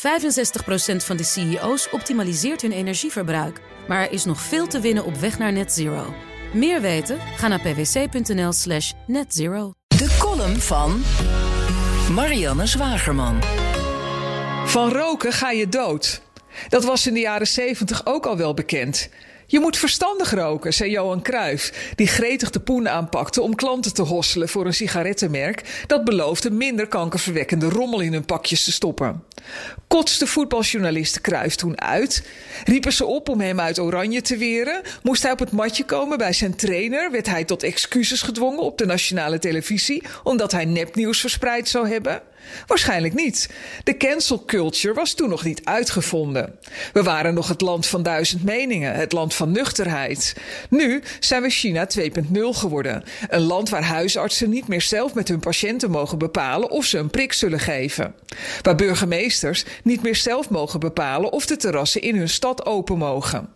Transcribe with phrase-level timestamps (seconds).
[0.00, 0.02] 65%
[0.96, 3.60] van de CEO's optimaliseert hun energieverbruik.
[3.88, 6.14] Maar er is nog veel te winnen op weg naar net zero.
[6.52, 7.18] Meer weten?
[7.36, 9.72] Ga naar pwc.nl slash netzero.
[9.86, 11.02] De column van
[12.14, 13.42] Marianne Zwagerman.
[14.64, 16.22] Van roken ga je dood.
[16.68, 19.08] Dat was in de jaren 70 ook al wel bekend.
[19.50, 24.02] Je moet verstandig roken, zei Johan Cruijff, die gretig de poen aanpakte om klanten te
[24.02, 29.24] hosselen voor een sigarettenmerk dat beloofde minder kankerverwekkende rommel in hun pakjes te stoppen.
[29.86, 32.22] Kotste voetbaljournalist Cruijff toen uit?
[32.64, 34.80] Riepen ze op om hem uit oranje te weren?
[35.02, 37.10] Moest hij op het matje komen bij zijn trainer?
[37.10, 42.22] Werd hij tot excuses gedwongen op de nationale televisie omdat hij nepnieuws verspreid zou hebben?
[42.66, 43.48] Waarschijnlijk niet.
[43.84, 46.58] De cancel culture was toen nog niet uitgevonden.
[46.92, 50.36] We waren nog het land van duizend meningen, het land van nuchterheid.
[50.70, 52.02] Nu zijn we China 2.0
[52.50, 53.04] geworden.
[53.28, 57.10] Een land waar huisartsen niet meer zelf met hun patiënten mogen bepalen of ze een
[57.10, 58.14] prik zullen geven.
[58.62, 63.48] Waar burgemeesters niet meer zelf mogen bepalen of de terrassen in hun stad open mogen.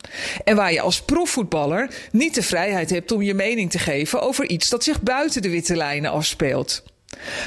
[0.45, 4.49] En waar je als profvoetballer niet de vrijheid hebt om je mening te geven over
[4.49, 6.83] iets dat zich buiten de witte lijnen afspeelt.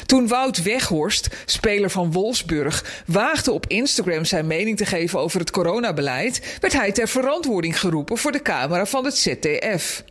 [0.05, 5.51] Toen Wout Weghorst, speler van Wolfsburg, waagde op Instagram zijn mening te geven over het
[5.51, 10.03] coronabeleid, werd hij ter verantwoording geroepen voor de camera van het ZDF.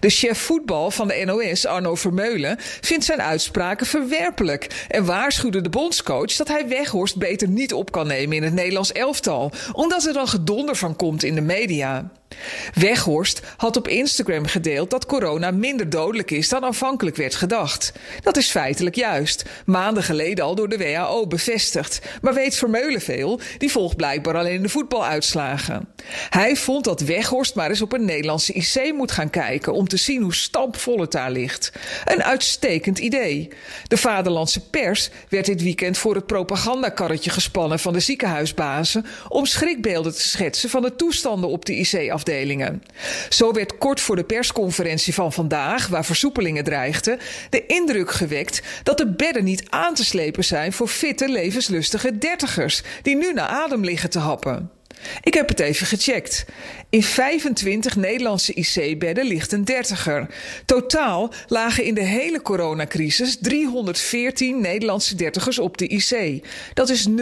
[0.00, 5.68] De chef voetbal van de NOS, Arno Vermeulen, vindt zijn uitspraken verwerpelijk en waarschuwde de
[5.68, 10.12] bondscoach dat hij Weghorst beter niet op kan nemen in het Nederlands elftal, omdat er
[10.12, 12.10] dan gedonder van komt in de media.
[12.74, 17.92] Weghorst had op Instagram gedeeld dat corona minder dodelijk is dan aanvankelijk werd gedacht.
[18.22, 22.00] Dat is feitelijk juist, maanden geleden al door de WHO bevestigd.
[22.22, 25.88] Maar weet Vermeulen veel, die volgt blijkbaar alleen de voetbaluitslagen.
[26.30, 29.96] Hij vond dat Weghorst maar eens op een Nederlandse IC moet gaan kijken om te
[29.96, 31.72] zien hoe stampvol het daar ligt.
[32.04, 33.48] Een uitstekend idee.
[33.86, 40.14] De vaderlandse pers werd dit weekend voor het propagandakarretje gespannen van de ziekenhuisbazen om schrikbeelden
[40.14, 42.82] te schetsen van de toestanden op de IC afdelingen.
[43.28, 47.18] Zo werd kort voor de persconferentie van vandaag, waar versoepelingen dreigden,
[47.50, 52.82] de indruk gewekt dat de bedden niet aan te slepen zijn voor fitte, levenslustige dertigers
[53.02, 54.77] die nu naar adem liggen te happen.
[55.22, 56.44] Ik heb het even gecheckt.
[56.90, 60.26] In 25 Nederlandse IC-bedden ligt een dertiger.
[60.64, 66.44] Totaal lagen in de hele coronacrisis 314 Nederlandse dertigers op de IC.
[66.74, 67.14] Dat is 0,01%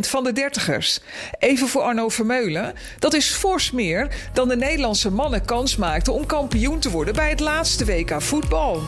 [0.00, 1.00] van de dertigers.
[1.38, 2.74] Even voor Arno Vermeulen.
[2.98, 7.30] Dat is fors meer dan de Nederlandse mannen kans maakten om kampioen te worden bij
[7.30, 8.82] het laatste WK voetbal.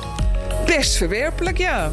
[0.67, 1.93] Best verwerpelijk, ja.